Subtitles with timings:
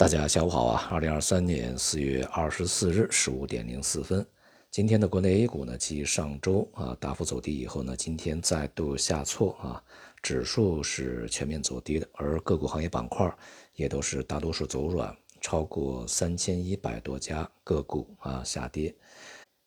[0.00, 0.88] 大家下午好啊！
[0.90, 4.26] 二零二三年四月二十四日十五点零四分，
[4.70, 9.84] 今天的国内 A 股呢，继上周啊大幅走低以后呢，今天再度下挫啊，
[10.22, 13.30] 指数是全面走低的，而个股行业板块
[13.74, 18.94] 也都是大多数走软，超过三千一百多家个股啊下跌。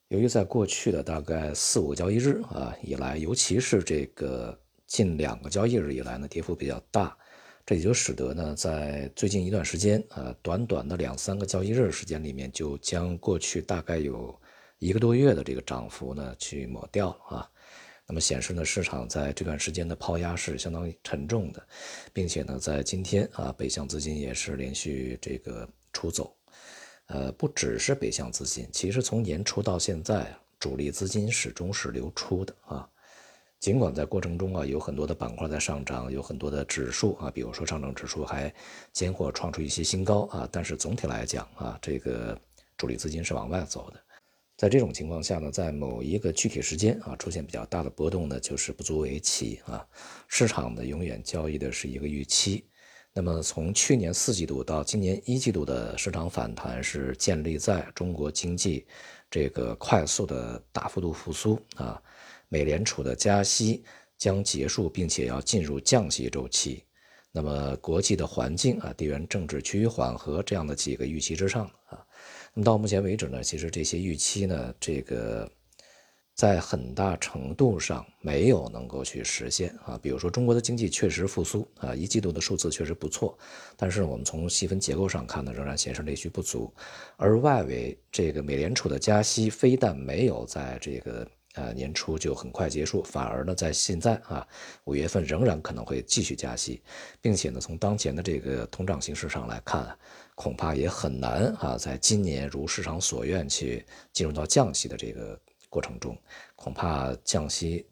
[0.07, 7.15] 由于在过去的大概四五个交易日啊以来，尤其是这个近两个交易日以来呢，跌幅比较大。
[7.65, 14.37] 这也就使得呢，在最近一段时间，呃，短短的两三个交易日时间里面，就将过去大概有
[14.79, 17.49] 一个多月的这个涨幅呢，去抹掉啊。
[18.05, 21.65] 那么显示呢，市场在这段时间的抛压是相当沉重的，
[22.11, 26.35] 并且呢，在今天啊，北向资金也是连续这个出走，
[27.05, 32.89] 呃，不只是北向资金，其实从年初到现在，主力资金始终是流出的啊。
[33.63, 38.53] 尽管在过程中啊有很多的板块在上涨，有很多的指数啊，比如说上证指数还
[38.91, 42.37] 间或创出一些新高啊，但是总体来讲啊，这个
[42.75, 44.03] 主力资金是往外走的。
[44.57, 49.87] 在这种情况下呢，在某一个具体时间啊出现比较大的波动呢，就是不足为奇啊。
[50.27, 52.65] 市场呢永远交易的是一个预期。
[53.13, 58.85] 那么从去年四季度到今年一季度的市场反弹是建立在中国经济
[59.31, 62.01] 这个快速的大幅度复苏啊。
[62.49, 63.83] 美联储的加息
[64.17, 66.83] 将结束，并且要进入降息周期。
[67.35, 72.05] 那么，国际的环境啊，地缘政治趋于缓和，这样的几个预期之上啊。
[72.53, 75.51] 那么到目前为止呢，其实这些预期呢，这个
[76.35, 79.99] 在很大程度上没有能够去实现啊。
[79.99, 83.35] 比如说，中国的经济确实复苏啊，一季度的数字确实不错，
[83.75, 86.71] 但是我们从细分结构上看呢，仍然显示内需不足。
[87.17, 91.27] 而外围这个美联储的加息，非但没有在这个。
[91.53, 94.47] 呃，年初就很快结束，反而呢，在现在啊，
[94.85, 96.81] 五月份仍然可能会继续加息，
[97.21, 99.95] 并且呢，从当前的这个通胀形势上来看，
[100.33, 106.17] 恐怕也很难啊，在今年如市场所愿去进入到降息的这个过程中，
[106.55, 107.85] 恐怕降息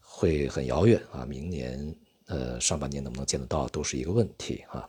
[0.00, 1.94] 会很遥远啊，明年
[2.28, 4.88] 呃上半年能不能见得到都是一个问题啊。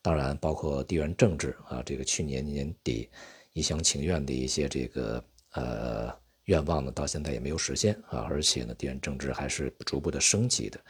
[0.00, 3.10] 当然，包括地缘政治啊，这个去年年底
[3.52, 6.21] 一厢情愿的一些这个呃。
[6.46, 10.80] 愿望呢，到现在也没有实现啊，而且呢，地缘政治还是逐步的升级的，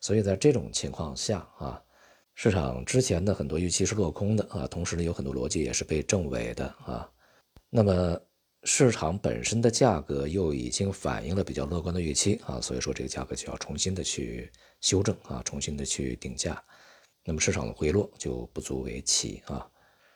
[0.00, 1.82] 所以在这种情况下啊，
[2.34, 7.10] 市场之前的很多预期是落空的啊，同时呢，有很多逻辑也是被证伪的啊，
[7.68, 8.20] 那么
[8.64, 14.50] 市场本身的价格又已经反映了比较乐观的预期啊，所以说这个价格就要重新的去
[14.80, 16.62] 修正啊，重新的去定价，
[17.24, 19.68] 那么市场的回落就不足为奇啊。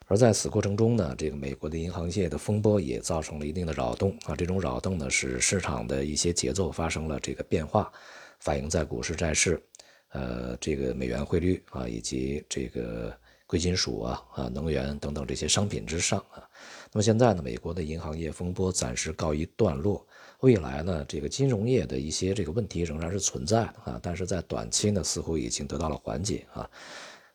[0.07, 7.91] 而在此过程中呢，这个美国的银行业的风波也造成了一定的扰动啊，这种扰动呢，使市场的一些节奏发生了这个变化，
[8.41, 9.63] 反映在股市、债市，
[10.11, 13.17] 呃，这个美元汇率啊，以及这个
[13.47, 16.47] 贵金属啊、啊能源等等这些商品之上啊。
[16.93, 20.07] 那么现在呢，美国的银行业风波暂时告一段落，
[20.41, 26.69] 未来呢，这个金融业的一些这个问题仍然是存在的啊，但是在短期呢，似乎已经得到了缓解啊。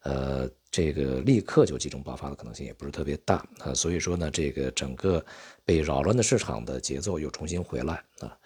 [0.04, 5.24] 呃，这个立刻就集中爆发的可能性也不是特别大啊，所以说呢，这个整个
[5.66, 8.38] 被扰乱的市场的节奏又重新回来啊，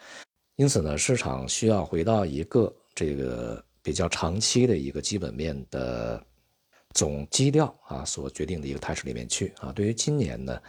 [0.56, 6.26] 因此呢，市场需要回到一个这个比较长期的一个基本面的
[6.94, 9.72] 总基调啊所决定的一个态势里面去啊。
[9.72, 10.60] 对于今年呢。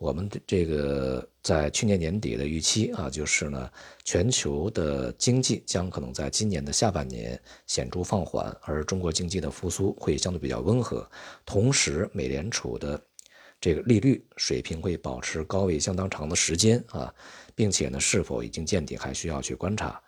[0.00, 3.68] 我们这个在去年年底的预期啊，就是呢，
[4.04, 7.36] 全球的经济将可能在今年的下半年
[7.66, 11.04] 显著放缓，而中国经济的复苏会相对比较温和。
[11.44, 13.02] 同时，美联储的
[13.60, 17.12] 这个利率水平会保持高位相当长的时间啊，
[17.56, 20.00] 并且呢，是否已经见底还需要去观察。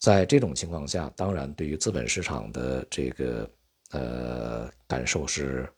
[0.00, 3.48] 在这种情况下，当然对于资本市场的这个
[3.90, 5.68] 呃感受是。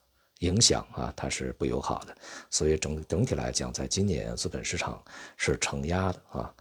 [0.41, 2.17] 影响啊，它是不友好的，
[2.49, 5.03] 所以整整体来讲，在今年资本市场
[5.37, 6.55] 是承压的啊。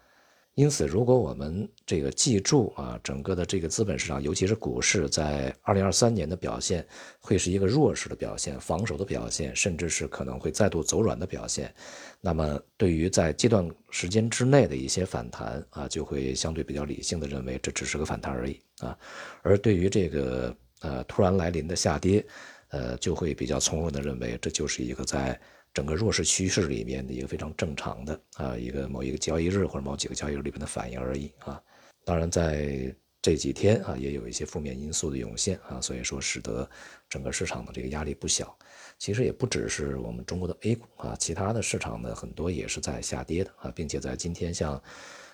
[0.55, 6.83] 因此，如果我们这个记住啊，整个的这个资本市场，尤其是股市，在二零二三年的表现
[7.19, 11.71] 会是一个弱势的表现、防守的表现，甚至是可能会再度走软的表现。
[12.19, 18.97] 那么，对于在阶段时间之内的一些反弹啊，就会相对比较理性的认为这只是个反弹而已啊。
[19.43, 22.25] 而对于这个呃突然来临的下跌，
[22.69, 25.39] 呃，就会比较从容的认为，这就是一个在
[25.74, 31.62] 整个弱势趋势里面的一个非常正常的啊，一个某一个交易日或者某几个交易日里面的反应而已啊。
[32.03, 36.68] 当然，在这几天啊，也有一些负面因素的涌现啊，所以说使得
[37.09, 38.57] 整个市场的这个压力不小。
[38.97, 44.81] 其实也不只是我们中国的 A 股啊，其他的市场呢很多也是在下跌的啊，并且在今天像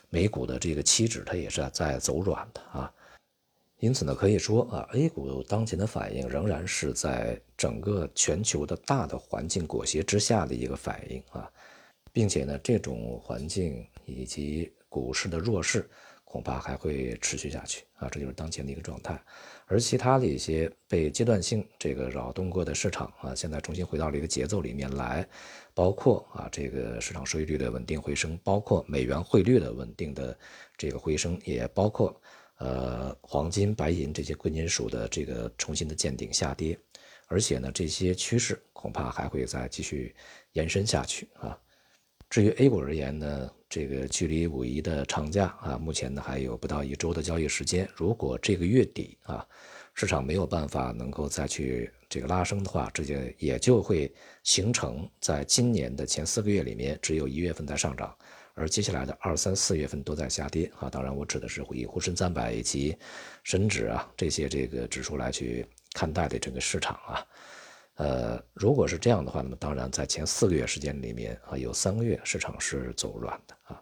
[0.10, 2.92] 美股的这个期指，它也是在走软的啊。
[3.84, 11.52] 因此呢，可以说啊，A 股当前的反应仍然是在整个全球的大的环境裹挟之下的一个反应啊，
[12.14, 15.90] 并且呢，这种环境以及股市的弱势。
[16.24, 19.22] 恐怕还会持续下去啊，这就是当前的一个状态。
[19.68, 25.28] 而其他的一些被阶段性这个扰动过的市场啊，现在重新回到了一个节奏里面来，
[25.76, 30.36] 包括啊这个市场收益率的稳定回升，包括美元汇率的稳定的
[30.76, 32.20] 这个回升，也包括
[32.58, 36.78] 呃黄金、白银这些贵金属的这个重新的见顶下跌。
[37.28, 40.14] 而且呢，这些趋势恐怕还会再继续
[40.52, 41.58] 延伸下去啊。
[42.30, 47.88] 至于 A 股而言呢，这个距离五一的长假啊，目前呢还有不到一周的交易时间。
[47.96, 49.48] 如果这个月底啊，
[49.94, 54.14] 市场没有办法能够再去这个拉升的话，这就也就会
[54.44, 58.16] 形成在今年的前四个月里面，只有一月份在上涨，
[58.54, 60.90] 而接下来的二三四月份都在下跌啊。
[60.90, 62.98] 当然，我指的是以沪深三百以及
[63.44, 67.26] 深指啊这些这个指数来去看待的整个市场啊。
[67.96, 73.82] 呃，如果是这样的话，那么当然在前四个月时间里面啊，有三个月市场是走软的啊，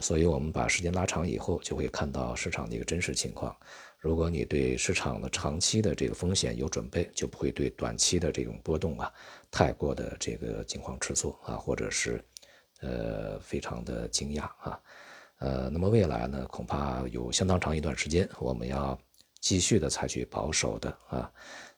[0.00, 3.56] 所以我们把时间拉长以后，就会看到市场的一个真实情况。
[3.98, 9.12] 如果你对市场的长期的这个风险有准备，就不会对短期的这种波动啊，
[9.48, 12.20] 太过的这个惊慌失措啊，或者是
[12.82, 14.78] 呃非常的惊讶啊。
[15.38, 18.96] 呃，那么未来呢，恐怕有相当长一段时间，我们要
[19.40, 21.32] 继续的采取保守的啊。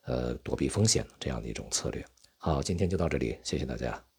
[0.06, 2.04] 呃，躲避风险这样的一种策略。
[2.36, 4.13] 好，今天就到这里，谢谢大家。